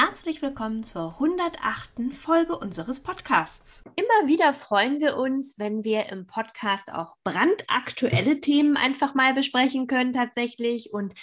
[0.00, 2.14] Herzlich willkommen zur 108.
[2.14, 3.82] Folge unseres Podcasts.
[3.96, 9.88] Immer wieder freuen wir uns, wenn wir im Podcast auch brandaktuelle Themen einfach mal besprechen
[9.88, 10.92] können tatsächlich.
[10.92, 11.14] Und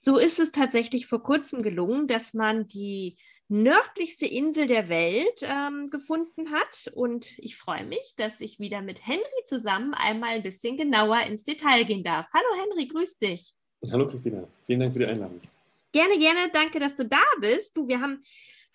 [0.00, 3.16] so ist es tatsächlich vor kurzem gelungen, dass man die
[3.48, 6.88] nördlichste Insel der Welt ähm, gefunden hat.
[6.94, 11.42] Und ich freue mich, dass ich wieder mit Henry zusammen einmal ein bisschen genauer ins
[11.42, 12.28] Detail gehen darf.
[12.32, 13.54] Hallo Henry, grüß dich.
[13.90, 15.40] Hallo Christina, vielen Dank für die Einladung.
[15.92, 16.50] Gerne, gerne.
[16.52, 17.76] Danke, dass du da bist.
[17.76, 18.22] Du, wir haben,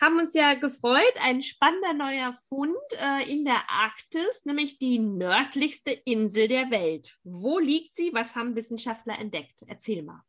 [0.00, 1.14] haben uns ja gefreut.
[1.18, 7.16] Ein spannender neuer Fund äh, in der Arktis, nämlich die nördlichste Insel der Welt.
[7.24, 8.10] Wo liegt sie?
[8.12, 9.62] Was haben Wissenschaftler entdeckt?
[9.66, 10.20] Erzähl mal.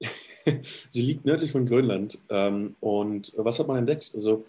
[0.88, 2.18] sie liegt nördlich von Grönland.
[2.28, 4.12] Ähm, und was hat man entdeckt?
[4.14, 4.46] Also,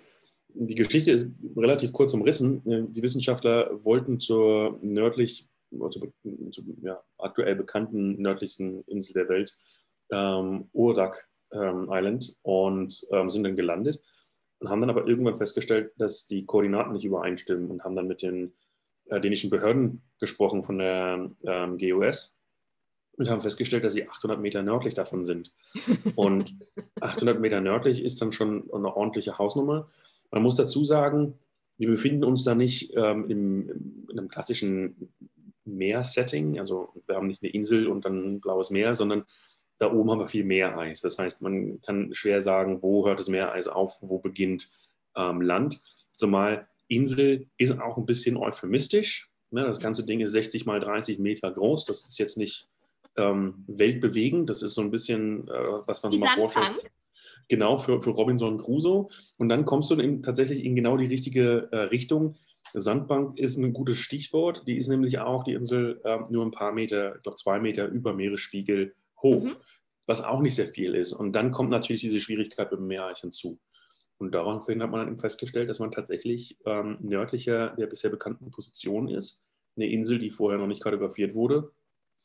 [0.50, 2.62] die Geschichte ist relativ kurz umrissen.
[2.92, 6.14] Die Wissenschaftler wollten zur nördlich, zur,
[6.52, 9.56] zur ja, aktuell bekannten nördlichsten Insel der Welt,
[10.12, 14.02] ähm, Urdak, ähm, Island und ähm, sind dann gelandet
[14.60, 18.22] und haben dann aber irgendwann festgestellt, dass die Koordinaten nicht übereinstimmen und haben dann mit
[18.22, 18.54] den
[19.06, 22.38] äh, dänischen Behörden gesprochen von der ähm, GOS
[23.18, 25.52] und haben festgestellt, dass sie 800 Meter nördlich davon sind.
[26.16, 26.56] Und
[27.02, 29.90] 800 Meter nördlich ist dann schon eine ordentliche Hausnummer.
[30.30, 31.34] Man muss dazu sagen,
[31.80, 35.10] wir befinden uns da nicht ähm, im, in einem klassischen
[35.66, 36.60] Meer-Setting.
[36.60, 39.26] Also wir haben nicht eine Insel und dann ein blaues Meer, sondern
[39.80, 41.02] da oben haben wir viel Meereis.
[41.02, 44.72] Das heißt, man kann schwer sagen, wo hört das Meereis auf, wo beginnt
[45.16, 45.82] ähm, Land.
[46.14, 49.30] Zumal Insel ist auch ein bisschen euphemistisch.
[49.52, 49.64] Ne?
[49.64, 51.86] Das ganze Ding ist 60 mal 30 Meter groß.
[51.86, 52.68] Das ist jetzt nicht
[53.18, 54.50] ähm, weltbewegend.
[54.50, 55.52] Das ist so ein bisschen, äh,
[55.86, 56.92] was man sich mal vorstellt.
[57.50, 59.08] Genau, für, für Robinson Crusoe.
[59.38, 62.36] Und dann kommst du in, tatsächlich in genau die richtige äh, Richtung.
[62.74, 64.68] Sandbank ist ein gutes Stichwort.
[64.68, 67.88] Die ist nämlich auch die Insel äh, nur ein paar Meter, ich glaube zwei Meter
[67.88, 69.56] über Meeresspiegel hoch, mhm.
[70.06, 71.14] was auch nicht sehr viel ist.
[71.14, 73.60] Und dann kommt natürlich diese Schwierigkeit mit dem Meereis hinzu.
[74.18, 79.08] Und daraufhin hat man dann festgestellt, dass man tatsächlich ähm, nördlicher der bisher bekannten Position
[79.08, 79.44] ist.
[79.76, 81.72] Eine Insel, die vorher noch nicht kartografiert wurde.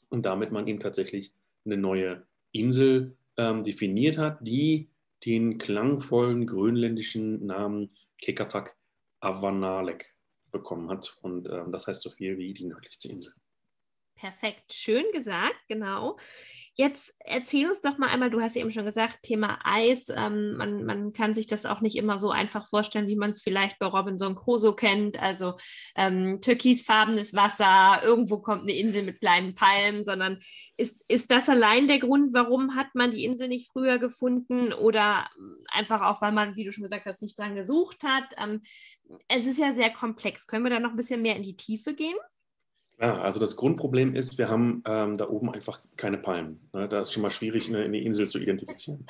[0.08, 4.88] Und damit man eben tatsächlich eine neue Insel ähm, definiert hat, die
[5.24, 8.76] den klangvollen grönländischen Namen Kekatak
[9.20, 10.14] Avanalek
[10.50, 11.18] bekommen hat.
[11.22, 13.32] Und ähm, das heißt so viel wie die nördlichste Insel.
[14.14, 16.16] Perfekt, schön gesagt, genau.
[16.74, 20.08] Jetzt erzähl uns doch mal einmal, du hast ja eben schon gesagt, Thema Eis.
[20.08, 23.42] Ähm, man, man kann sich das auch nicht immer so einfach vorstellen, wie man es
[23.42, 25.20] vielleicht bei Robinson Crusoe kennt.
[25.20, 25.56] Also
[25.96, 30.38] ähm, türkisfarbenes Wasser, irgendwo kommt eine Insel mit kleinen Palmen, sondern
[30.78, 35.28] ist, ist das allein der Grund, warum hat man die Insel nicht früher gefunden oder
[35.68, 38.24] einfach auch, weil man, wie du schon gesagt hast, nicht dran gesucht hat?
[38.38, 38.62] Ähm,
[39.28, 40.46] es ist ja sehr komplex.
[40.46, 42.16] Können wir da noch ein bisschen mehr in die Tiefe gehen?
[43.00, 46.60] Ja, also das Grundproblem ist, wir haben ähm, da oben einfach keine Palmen.
[46.72, 46.88] Ne?
[46.88, 49.06] Da ist schon mal schwierig, eine, eine Insel zu identifizieren.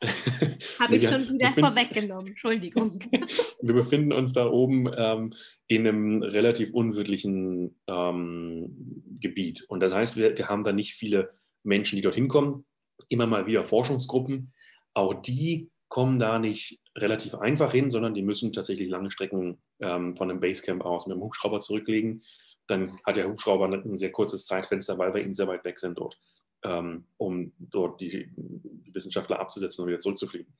[0.78, 3.00] Habe ich schon wieder vorweggenommen, Entschuldigung.
[3.60, 5.34] wir befinden uns da oben ähm,
[5.66, 9.64] in einem relativ unwirtlichen ähm, Gebiet.
[9.68, 11.32] Und das heißt, wir, wir haben da nicht viele
[11.64, 12.66] Menschen, die dorthin kommen.
[13.08, 14.52] Immer mal wieder Forschungsgruppen.
[14.94, 20.14] Auch die kommen da nicht relativ einfach hin, sondern die müssen tatsächlich lange Strecken ähm,
[20.14, 22.22] von einem Basecamp aus mit dem Hubschrauber zurücklegen
[22.68, 25.98] dann hat der Hubschrauber ein sehr kurzes Zeitfenster, weil wir eben sehr weit weg sind
[25.98, 26.20] dort,
[26.62, 30.52] ähm, um dort die, die, Wissenschaftler abzusetzen und wieder zurückzufliegen.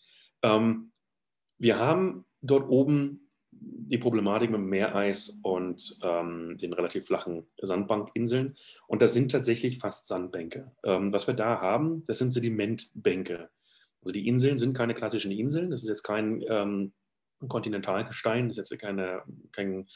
[0.43, 0.93] Ähm,
[1.59, 8.57] wir haben dort oben die Problematik mit Meereis und ähm, den relativ flachen Sandbankinseln.
[8.87, 10.71] Und das sind tatsächlich fast Sandbänke.
[10.85, 13.51] Ähm, was wir da haben, das sind Sedimentbänke.
[14.03, 15.71] Also die Inseln sind keine klassischen Inseln.
[15.71, 16.93] Das ist jetzt kein ähm,
[17.47, 19.23] Kontinentalgestein, das ist jetzt keine,
[19.53, 19.87] kein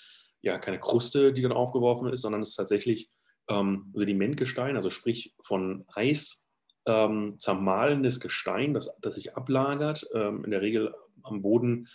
[0.42, 3.10] ja keine Kruste, die dann aufgeworfen ist, sondern es ist tatsächlich
[3.48, 6.48] ähm, Sedimentgestein, also sprich von Eis
[6.86, 11.88] ähm, zermahlenes Gestein, das, das sich ablagert, ähm, in der Regel am Boden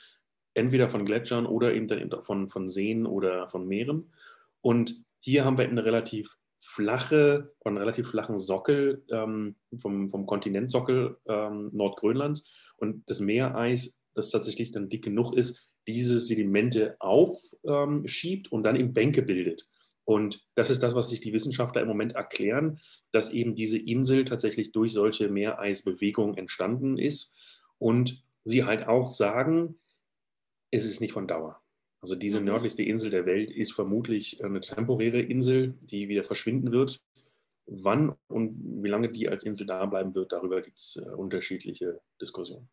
[0.54, 4.12] entweder von Gletschern oder eben dann von, von Seen oder von Meeren.
[4.62, 11.18] Und hier haben wir eine relativ flache, einen relativ flachen Sockel ähm, vom, vom Kontinentsockel
[11.28, 12.52] ähm, Nordgrönlands.
[12.78, 18.94] Und das Meereis, das tatsächlich dann dick genug ist, diese Sedimente aufschiebt und dann eben
[18.94, 19.68] Bänke bildet.
[20.06, 22.80] Und das ist das, was sich die Wissenschaftler im Moment erklären,
[23.12, 27.36] dass eben diese Insel tatsächlich durch solche Meereisbewegungen entstanden ist.
[27.78, 29.80] Und sie halt auch sagen,
[30.72, 31.62] es ist nicht von Dauer.
[32.02, 32.46] Also diese mhm.
[32.46, 37.02] nördlichste Insel der Welt ist vermutlich eine temporäre Insel, die wieder verschwinden wird.
[37.66, 42.00] Wann und wie lange die als Insel da bleiben wird, darüber gibt es äh, unterschiedliche
[42.22, 42.70] Diskussionen.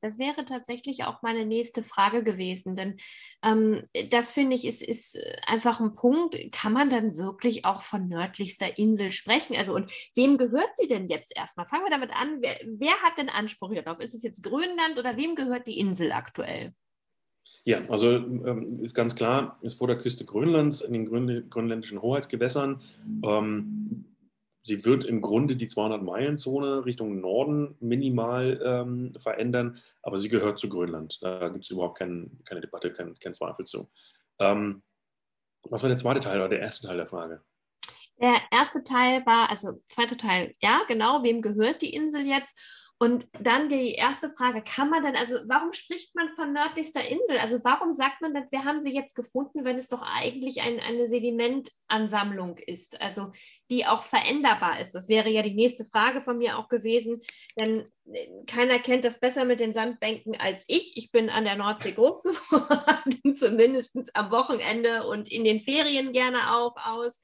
[0.00, 2.96] Das wäre tatsächlich auch meine nächste Frage gewesen, denn
[3.42, 6.36] ähm, das finde ich ist, ist einfach ein Punkt.
[6.52, 9.56] Kann man dann wirklich auch von nördlichster Insel sprechen?
[9.56, 11.66] Also und wem gehört sie denn jetzt erstmal?
[11.66, 12.38] Fangen wir damit an.
[12.40, 14.00] Wer, wer hat denn Anspruch darauf?
[14.00, 16.74] Ist es jetzt Grönland oder wem gehört die Insel aktuell?
[17.64, 22.00] Ja, also ähm, ist ganz klar, ist vor der Küste Grönlands in den Grön grönländischen
[22.00, 22.80] Hoheitsgewässern.
[23.22, 24.09] Ähm,
[24.62, 30.68] sie wird im Grunde die 200-Meilen-Zone Richtung Norden minimal ähm, verändern, aber sie gehört zu
[30.68, 31.22] Grönland.
[31.22, 33.90] Da gibt es überhaupt kein, keine Debatte, kein, kein Zweifel zu.
[34.38, 34.82] Ähm,
[35.62, 37.42] was war der zweite Teil oder der erste Teil der Frage?
[38.20, 42.58] Der erste Teil war, also zweiter Teil, ja, genau, wem gehört die Insel jetzt?
[43.02, 47.38] Und dann die erste Frage, kann man denn, also warum spricht man von nördlichster Insel?
[47.38, 51.08] Also warum sagt man, wir haben sie jetzt gefunden, wenn es doch eigentlich ein, eine
[51.08, 53.32] Sedimentansammlung ist, also
[53.70, 54.94] die auch veränderbar ist?
[54.94, 57.22] Das wäre ja die nächste Frage von mir auch gewesen,
[57.58, 60.98] denn äh, keiner kennt das besser mit den Sandbänken als ich.
[60.98, 66.54] Ich bin an der Nordsee groß geworden, zumindest am Wochenende und in den Ferien gerne
[66.54, 67.22] auch aus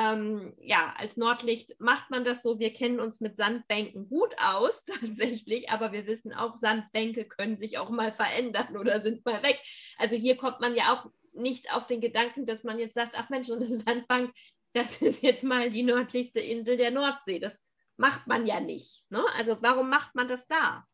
[0.00, 2.58] ähm, ja, als Nordlicht macht man das so.
[2.58, 7.76] Wir kennen uns mit Sandbänken gut aus, tatsächlich, aber wir wissen auch, Sandbänke können sich
[7.78, 9.60] auch mal verändern oder sind mal weg.
[9.98, 13.28] Also hier kommt man ja auch nicht auf den Gedanken, dass man jetzt sagt, ach
[13.28, 14.32] Mensch, so eine Sandbank,
[14.72, 17.38] das ist jetzt mal die nördlichste Insel der Nordsee.
[17.38, 17.66] Das
[17.96, 19.04] macht man ja nicht.
[19.10, 19.22] Ne?
[19.36, 20.86] Also warum macht man das da?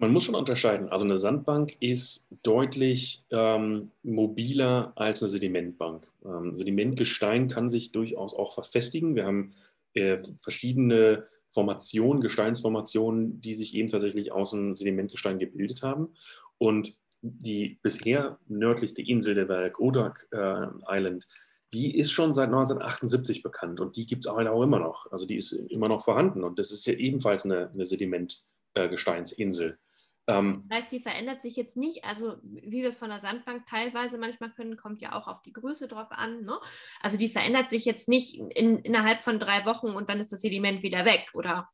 [0.00, 0.88] Man muss schon unterscheiden.
[0.88, 6.10] Also eine Sandbank ist deutlich ähm, mobiler als eine Sedimentbank.
[6.24, 9.14] Ähm, Sedimentgestein kann sich durchaus auch verfestigen.
[9.14, 9.52] Wir haben
[9.92, 16.14] äh, verschiedene Formationen, Gesteinsformationen, die sich eben tatsächlich aus dem Sedimentgestein gebildet haben.
[16.56, 21.28] Und die bisher nördlichste Insel der Welt, Odak äh, Island,
[21.74, 25.12] die ist schon seit 1978 bekannt und die gibt es auch immer noch.
[25.12, 29.72] Also die ist immer noch vorhanden und das ist ja ebenfalls eine, eine Sedimentgesteinsinsel.
[29.72, 29.89] Äh,
[30.38, 33.66] ähm, das heißt, die verändert sich jetzt nicht, also wie wir es von der Sandbank
[33.66, 36.44] teilweise manchmal können, kommt ja auch auf die Größe drauf an.
[36.44, 36.58] Ne?
[37.00, 40.40] Also die verändert sich jetzt nicht in, innerhalb von drei Wochen und dann ist das
[40.40, 41.68] Sediment wieder weg, oder?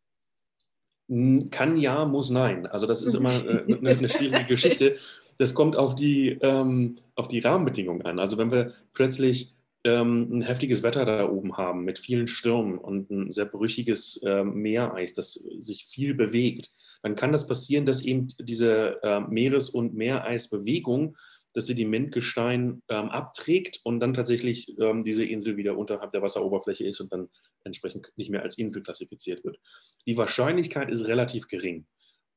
[1.51, 2.67] Kann ja, muss nein.
[2.67, 4.97] Also das ist immer äh, eine, eine, schwierige Geschichte.
[5.39, 8.19] Das kommt auf die, ähm, auf die Rahmenbedingungen an.
[8.19, 9.56] Also wenn wir plötzlich
[9.87, 14.43] ähm, ein heftiges Wetter da oben haben mit vielen Stürmen und ein sehr brüchiges äh,
[14.43, 16.73] Meereis, das sich viel bewegt,
[17.03, 21.17] dann kann das passieren, dass eben diese äh, Meeres- und Meereisbewegung
[21.55, 27.01] das Sedimentgestein ähm, abträgt und dann tatsächlich ähm, diese Insel wieder unterhalb der Wasseroberfläche ist
[27.01, 27.29] und dann
[27.65, 29.59] entsprechend nicht mehr als Insel klassifiziert wird.
[30.07, 31.87] Die Wahrscheinlichkeit ist relativ gering.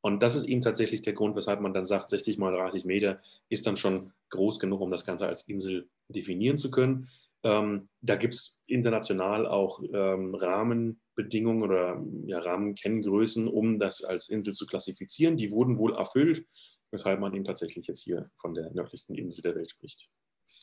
[0.02, 3.20] Und das ist eben tatsächlich der Grund, weshalb man dann sagt, 60 mal 30 Meter
[3.50, 7.10] ist dann schon groß genug, um das Ganze als Insel definieren zu können.
[7.44, 14.54] Ähm, da gibt es international auch ähm, Rahmenbedingungen oder ja, Rahmenkenngrößen, um das als Insel
[14.54, 15.38] zu klassifizieren.
[15.38, 16.46] Die wurden wohl erfüllt,
[16.92, 20.10] weshalb man eben tatsächlich jetzt hier von der nördlichsten Insel der Welt spricht.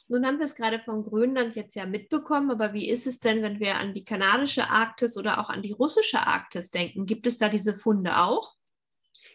[0.09, 3.43] Nun haben wir es gerade von Grönland jetzt ja mitbekommen, aber wie ist es denn,
[3.43, 7.07] wenn wir an die kanadische Arktis oder auch an die russische Arktis denken?
[7.07, 8.56] Gibt es da diese Funde auch?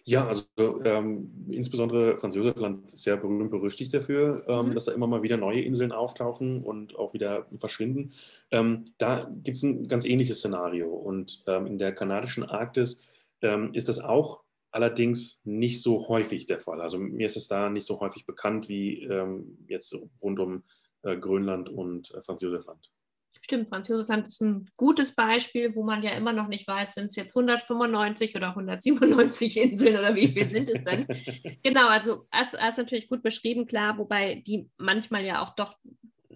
[0.03, 0.45] Ja, also
[0.83, 4.74] ähm, insbesondere Franz Josefland ist sehr berühmt berüchtigt dafür, ähm, mhm.
[4.74, 8.13] dass da immer mal wieder neue Inseln auftauchen und auch wieder verschwinden.
[8.50, 10.89] Ähm, da gibt es ein ganz ähnliches Szenario.
[10.89, 13.03] Und ähm, in der kanadischen Arktis
[13.41, 14.41] ähm, ist das auch
[14.72, 16.81] allerdings nicht so häufig der Fall.
[16.81, 20.63] Also mir ist es da nicht so häufig bekannt wie ähm, jetzt rund um
[21.03, 22.91] äh, Grönland und äh, Franz Josefland.
[23.43, 26.93] Stimmt, Franz Josef Land ist ein gutes Beispiel, wo man ja immer noch nicht weiß,
[26.93, 31.07] sind es jetzt 195 oder 197 Inseln oder wie viel sind es denn?
[31.63, 35.75] genau, also hast, hast natürlich gut beschrieben, klar, wobei die manchmal ja auch doch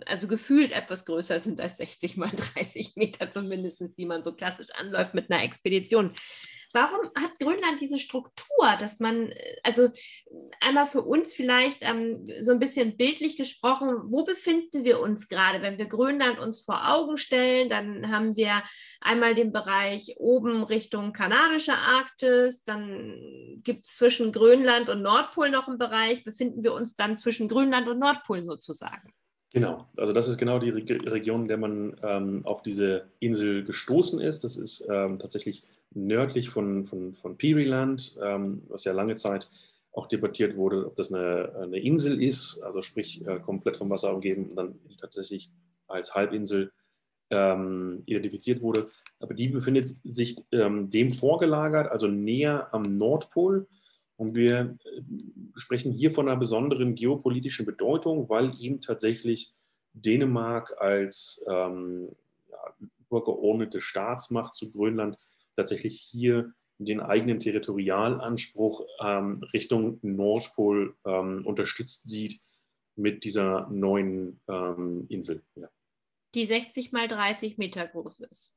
[0.05, 4.67] also gefühlt etwas größer sind als 60 mal 30 Meter zumindest, die man so klassisch
[4.74, 6.12] anläuft mit einer Expedition.
[6.75, 9.88] Warum hat Grönland diese Struktur, dass man, also
[10.60, 15.62] einmal für uns vielleicht ähm, so ein bisschen bildlich gesprochen, wo befinden wir uns gerade?
[15.62, 18.62] Wenn wir Grönland uns vor Augen stellen, dann haben wir
[19.00, 25.70] einmal den Bereich oben Richtung kanadische Arktis, dann gibt es zwischen Grönland und Nordpol noch
[25.70, 29.13] einen Bereich, befinden wir uns dann zwischen Grönland und Nordpol sozusagen.
[29.53, 34.20] Genau, also das ist genau die Region, in der man ähm, auf diese Insel gestoßen
[34.20, 34.44] ist.
[34.44, 35.63] Das ist ähm, tatsächlich
[35.96, 39.50] nördlich von, von, von Pearyland, ähm, was ja lange Zeit
[39.92, 44.14] auch debattiert wurde, ob das eine, eine Insel ist, also sprich äh, komplett vom Wasser
[44.14, 45.50] umgeben dann tatsächlich
[45.88, 46.72] als Halbinsel
[47.30, 48.86] ähm, identifiziert wurde.
[49.20, 53.68] Aber die befindet sich ähm, dem vorgelagert, also näher am Nordpol.
[54.18, 55.02] Und wir äh,
[55.56, 59.54] sprechen hier von einer besonderen geopolitischen Bedeutung, weil eben tatsächlich
[59.94, 62.10] Dänemark als ähm,
[62.50, 65.18] ja, übergeordnete Staatsmacht zu Grönland
[65.55, 72.41] tatsächlich hier den eigenen Territorialanspruch ähm, Richtung Nordpol ähm, unterstützt sieht
[72.95, 75.43] mit dieser neuen ähm, Insel.
[75.55, 75.69] Ja.
[76.33, 78.55] Die 60 mal 30 Meter groß ist.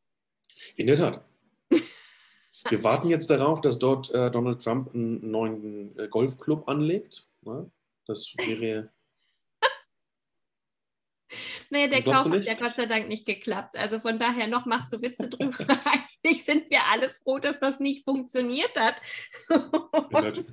[0.76, 1.24] In der Tat.
[2.68, 7.28] Wir warten jetzt darauf, dass dort äh, Donald Trump einen neuen äh, Golfclub anlegt.
[7.42, 7.70] Ja,
[8.06, 8.90] das wäre
[11.70, 13.76] Nee, der Kauf hat ja Gott sei Dank nicht geklappt.
[13.76, 15.66] Also von daher noch machst du Witze drüber.
[16.25, 18.96] Eigentlich sind wir alle froh, dass das nicht funktioniert hat.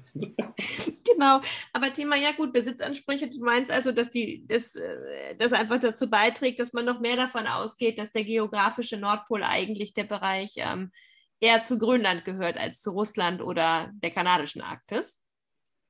[1.04, 1.42] genau.
[1.74, 6.10] Aber Thema, ja gut, Besitzansprüche, du meinst also, dass die, das, äh, das einfach dazu
[6.10, 10.92] beiträgt, dass man noch mehr davon ausgeht, dass der geografische Nordpol eigentlich der Bereich ähm,
[11.40, 15.22] eher zu Grönland gehört als zu Russland oder der kanadischen Arktis?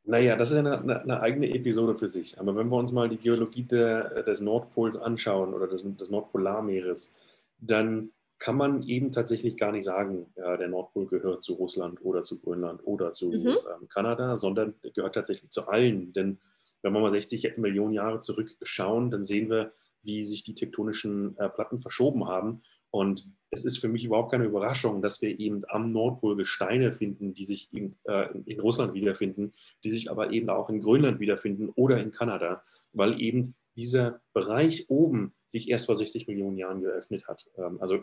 [0.08, 2.40] Naja, das ist eine, eine, eine, eigene Episode für sich.
[2.40, 7.14] Aber wenn wir uns mal die Geologie der, des Nordpols anschauen oder des, des, Nordpolarmeeres,
[7.58, 12.22] dann kann man eben tatsächlich gar nicht sagen, ja, der Nordpol gehört zu Russland oder
[12.22, 13.48] zu Grönland oder zu mhm.
[13.48, 16.14] ähm, Kanada, sondern gehört tatsächlich zu allen.
[16.14, 16.40] Denn
[16.82, 19.74] wenn wir mal 60 Millionen Jahre zurückschauen, dann sehen wir,
[20.04, 22.62] wie sich die tektonischen äh, Platten verschoben haben
[22.96, 27.34] und es ist für mich überhaupt keine Überraschung, dass wir eben am Nordpol Gesteine finden,
[27.34, 29.52] die sich eben äh, in Russland wiederfinden,
[29.84, 32.64] die sich aber eben auch in Grönland wiederfinden oder in Kanada,
[32.94, 37.50] weil eben dieser Bereich oben sich erst vor 60 Millionen Jahren geöffnet hat.
[37.58, 38.00] Ähm, also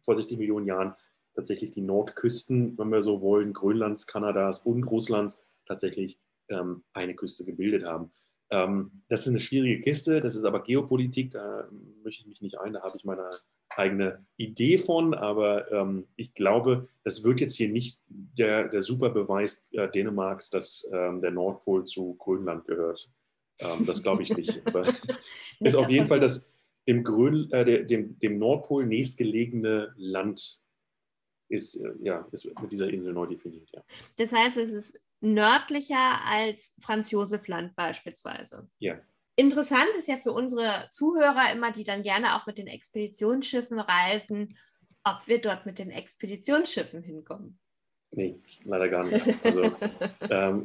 [0.00, 0.94] vor 60 Millionen Jahren
[1.34, 7.44] tatsächlich die Nordküsten, wenn wir so wollen, Grönlands, Kanadas und Russlands tatsächlich ähm, eine Küste
[7.44, 8.10] gebildet haben.
[8.50, 11.68] Ähm, das ist eine schwierige Kiste, das ist aber Geopolitik, da
[12.02, 13.30] möchte ich mich nicht ein, da habe ich meine
[13.76, 19.68] eigene Idee von, aber ähm, ich glaube, das wird jetzt hier nicht der, der Superbeweis
[19.72, 23.10] äh, Dänemarks, dass ähm, der Nordpol zu Grönland gehört.
[23.58, 24.60] Ähm, das glaube ich nicht.
[24.66, 24.86] Aber
[25.60, 26.50] ist auf jeden Fall das
[26.86, 30.60] dem, Grön, äh, dem, dem Nordpol nächstgelegene Land
[31.48, 33.68] ist, äh, ja, ist mit dieser Insel neu definiert.
[33.72, 33.82] Ja.
[34.16, 38.68] Das heißt, es ist nördlicher als Franz Josef Land beispielsweise.
[38.78, 39.00] Ja.
[39.36, 44.54] Interessant ist ja für unsere Zuhörer immer, die dann gerne auch mit den Expeditionsschiffen reisen,
[45.04, 47.58] ob wir dort mit den Expeditionsschiffen hinkommen.
[48.14, 49.26] Nee, leider gar nicht.
[49.42, 49.62] Also,
[50.30, 50.64] ähm,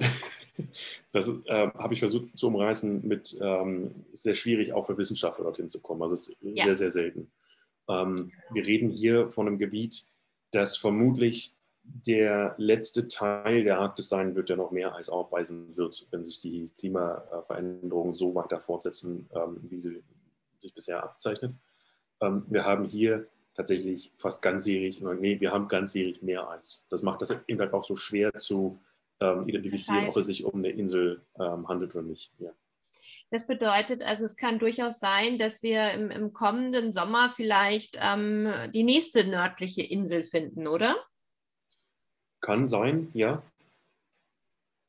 [1.13, 5.69] das äh, habe ich versucht zu umreißen mit, ähm, sehr schwierig auch für Wissenschaftler dorthin
[5.69, 6.01] zu kommen.
[6.01, 6.65] Also es ist ja.
[6.65, 7.31] sehr, sehr selten.
[7.87, 10.07] Ähm, wir reden hier von einem Gebiet,
[10.51, 16.05] das vermutlich der letzte Teil der Arktis sein wird, der noch mehr Eis aufweisen wird,
[16.11, 20.03] wenn sich die Klimaveränderungen so weiter fortsetzen, ähm, wie sie
[20.59, 21.55] sich bisher abzeichnet.
[22.19, 23.27] Ähm, wir haben hier
[23.57, 26.85] tatsächlich fast ganzjährig, nee, wir haben ganzjährig mehr Eis.
[26.89, 28.79] Das macht das eben halt auch so schwer zu
[29.19, 32.31] ähm, identifizieren, das heißt, ob es sich um eine Insel handelt oder nicht.
[32.39, 32.51] Ja.
[33.29, 38.47] Das bedeutet also, es kann durchaus sein, dass wir im, im kommenden Sommer vielleicht ähm,
[38.73, 40.95] die nächste nördliche Insel finden, oder?
[42.39, 43.43] Kann sein, ja.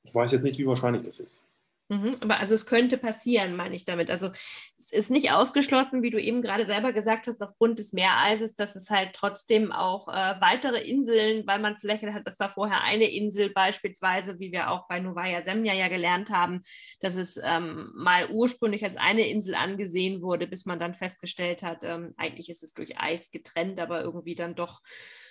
[0.05, 1.43] Ich weiß jetzt nicht, wie wahrscheinlich das ist.
[1.91, 4.11] Mhm, aber also es könnte passieren, meine ich damit.
[4.11, 4.31] Also
[4.77, 8.77] es ist nicht ausgeschlossen, wie du eben gerade selber gesagt hast, aufgrund des Meereises, dass
[8.77, 13.11] es halt trotzdem auch äh, weitere Inseln, weil man vielleicht hat, das war vorher eine
[13.11, 16.63] Insel beispielsweise, wie wir auch bei Novaya Semlja ja gelernt haben,
[17.01, 21.85] dass es ähm, mal ursprünglich als eine Insel angesehen wurde, bis man dann festgestellt hat,
[21.85, 24.83] ähm, eigentlich ist es durch Eis getrennt, aber irgendwie dann doch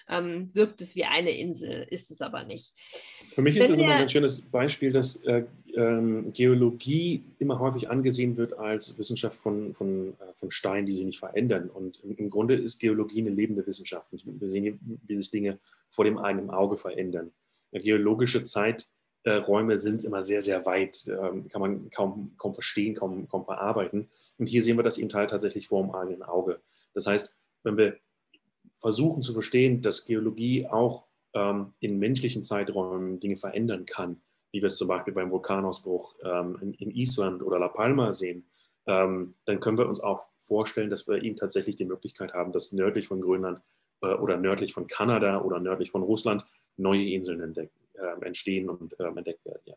[0.09, 2.73] ähm, wirkt es wie eine Insel, ist es aber nicht.
[3.31, 5.43] Für mich Wenn ist es immer ein schönes Beispiel, dass äh,
[5.75, 11.05] ähm, Geologie immer häufig angesehen wird als Wissenschaft von, von, äh, von Steinen, die sich
[11.05, 11.69] nicht verändern.
[11.69, 14.11] Und im, im, Grunde ist Geologie eine lebende Wissenschaft.
[14.11, 15.59] Wir sehen, wie sich Dinge
[15.89, 17.31] vor dem eigenen Auge verändern.
[17.73, 23.43] Geologische Zeiträume sind immer sehr, sehr weit, ähm, kann man kaum, kaum verstehen, kaum, kaum
[23.43, 24.09] verarbeiten.
[24.37, 26.61] Und hier sehen wir das eben tatsächlich vor dem eigenen Auge.
[26.93, 27.97] Das heißt, wenn wir
[28.79, 34.67] versuchen zu verstehen, dass Geologie auch ähm, in menschlichen Zeiträumen Dinge verändern kann, wie wir
[34.67, 38.47] es zum Beispiel beim Vulkanausbruch ähm, in, in, Island oder La Palma sehen,
[38.85, 42.71] ähm, dann können wir uns auch vorstellen, dass wir eben tatsächlich die Möglichkeit haben, dass
[42.71, 43.59] nördlich von Grönland
[44.01, 46.45] äh, oder nördlich von Kanada oder nördlich von Russland
[46.77, 49.61] neue Inseln entdecken, äh, entstehen und äh, entdeckt werden.
[49.65, 49.75] Ja.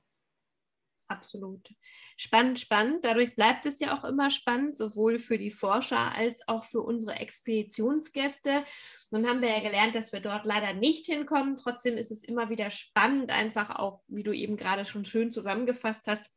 [1.11, 1.69] Absolut.
[2.17, 3.05] Spannend, spannend.
[3.05, 7.17] Dadurch bleibt es ja auch immer spannend, sowohl für die Forscher als auch für unsere
[7.17, 8.65] Expeditionsgäste.
[9.11, 11.57] Nun haben wir ja gelernt, dass wir dort leider nicht hinkommen.
[11.57, 16.07] Trotzdem ist es immer wieder spannend, einfach auch, wie du eben gerade schon schön zusammengefasst
[16.07, 16.31] hast,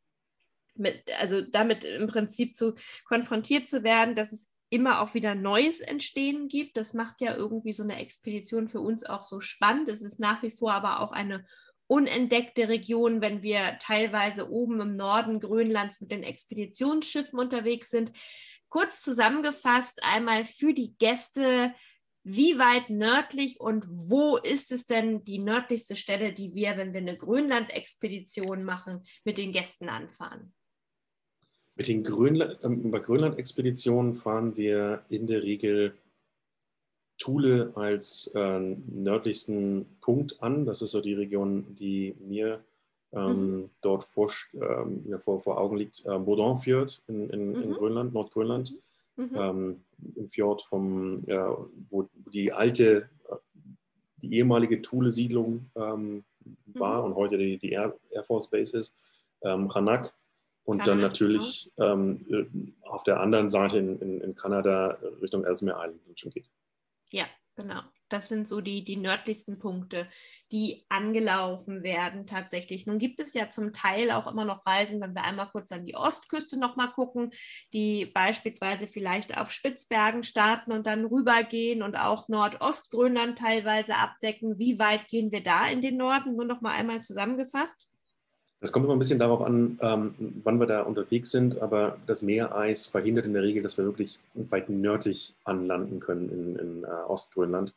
[0.74, 5.82] mit, also damit im Prinzip zu konfrontiert zu werden, dass es immer auch wieder Neues
[5.82, 6.76] entstehen gibt.
[6.76, 9.88] Das macht ja irgendwie so eine Expedition für uns auch so spannend.
[9.88, 11.46] Es ist nach wie vor aber auch eine
[11.86, 18.12] unentdeckte Region, wenn wir teilweise oben im Norden Grönlands mit den Expeditionsschiffen unterwegs sind.
[18.68, 21.74] Kurz zusammengefasst einmal für die Gäste,
[22.24, 27.00] wie weit nördlich und wo ist es denn die nördlichste Stelle, die wir, wenn wir
[27.00, 30.54] eine Grönland-Expedition machen, mit den Gästen anfahren?
[31.76, 35.98] Mit den Grönland, äh, bei Grönland-Expeditionen fahren wir in der Regel
[37.18, 40.64] Thule als äh, nördlichsten Punkt an.
[40.64, 42.60] Das ist so die Region, die mir
[43.12, 43.70] ähm, mhm.
[43.80, 46.04] dort vor, ähm, ja, vor, vor, Augen liegt.
[46.04, 47.62] Äh, Baudin-Fjord in, in, mhm.
[47.62, 48.74] in, Grönland, Nordgrönland.
[49.16, 49.30] Mhm.
[49.34, 49.84] Ähm,
[50.16, 51.56] Im Fjord, vom, ja,
[51.88, 53.08] wo, die alte,
[54.16, 56.24] die ehemalige Thule-Siedlung ähm,
[56.66, 57.06] war mhm.
[57.06, 58.94] und heute die, die Air, Air, Force Base ist.
[59.42, 60.12] Ähm, Hanak.
[60.64, 61.92] Und Kanada, dann natürlich genau.
[61.92, 66.46] Ähm, auf der anderen Seite in, in, in Kanada Richtung Ellesmere Island schon geht.
[67.14, 67.80] Ja, genau.
[68.08, 70.08] Das sind so die, die nördlichsten Punkte,
[70.50, 72.86] die angelaufen werden tatsächlich.
[72.86, 75.86] Nun gibt es ja zum Teil auch immer noch Reisen, wenn wir einmal kurz an
[75.86, 77.30] die Ostküste nochmal gucken,
[77.72, 84.58] die beispielsweise vielleicht auf Spitzbergen starten und dann rübergehen und auch Nordostgrönland teilweise abdecken.
[84.58, 86.34] Wie weit gehen wir da in den Norden?
[86.34, 87.88] Nur nochmal einmal zusammengefasst.
[88.64, 92.22] Das kommt immer ein bisschen darauf an, ähm, wann wir da unterwegs sind, aber das
[92.22, 96.86] Meereis verhindert in der Regel, dass wir wirklich weit nördlich anlanden können in, in äh,
[96.86, 97.74] Ostgrönland.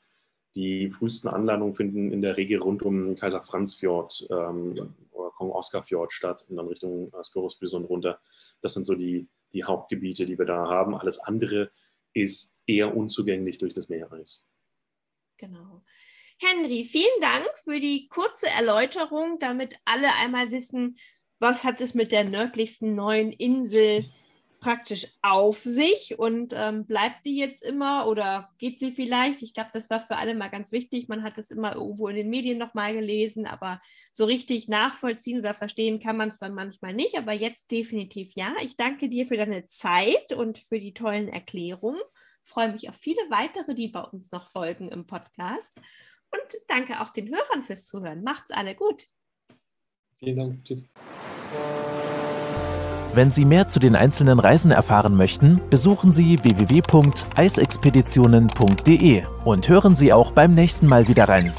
[0.55, 4.87] Die frühesten Anlandungen finden in der Regel rund um Kaiser Franz Fjord ähm, ja.
[5.11, 8.21] oder Kong Oscar Fjord statt und dann Richtung äh, Skorosbysund runter.
[8.61, 10.95] Das sind so die, die Hauptgebiete, die wir da haben.
[10.95, 11.69] Alles andere
[12.13, 14.47] ist eher unzugänglich durch das Meereis.
[15.35, 15.83] Genau.
[16.39, 20.97] Henry, vielen Dank für die kurze Erläuterung, damit alle einmal wissen,
[21.39, 24.05] was hat es mit der nördlichsten neuen Insel
[24.59, 29.41] praktisch auf sich und ähm, bleibt die jetzt immer oder geht sie vielleicht?
[29.41, 31.07] Ich glaube, das war für alle mal ganz wichtig.
[31.07, 35.53] Man hat es immer irgendwo in den Medien nochmal gelesen, aber so richtig nachvollziehen oder
[35.53, 37.17] verstehen kann man es dann manchmal nicht.
[37.17, 38.53] Aber jetzt definitiv ja.
[38.61, 42.01] Ich danke dir für deine Zeit und für die tollen Erklärungen.
[42.43, 45.79] freue mich auf viele weitere, die bei uns noch folgen im Podcast.
[46.31, 48.23] Und danke auch den Hörern fürs Zuhören.
[48.23, 49.07] Macht's alle gut.
[50.19, 50.63] Vielen Dank.
[50.65, 50.85] Tschüss.
[53.13, 60.13] Wenn Sie mehr zu den einzelnen Reisen erfahren möchten, besuchen Sie www.eisexpeditionen.de und hören Sie
[60.13, 61.51] auch beim nächsten Mal wieder rein.